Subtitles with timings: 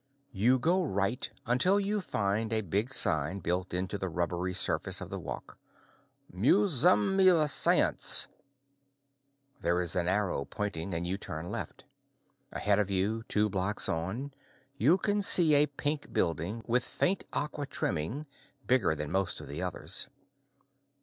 [0.31, 5.11] You go right until you find a big sign built into the rubbery surface of
[5.11, 5.59] the walk:
[6.33, 8.25] Miuzi:m *v Syens.
[9.61, 11.83] There's an arrow pointing and you turn left.
[12.51, 14.33] Ahead of you, two blocks on,
[14.75, 18.25] you can see a pink building, with faint aqua trimming,
[18.65, 20.09] bigger than most of the others.